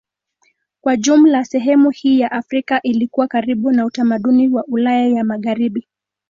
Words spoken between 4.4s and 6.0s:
wa Ulaya ya Magharibi.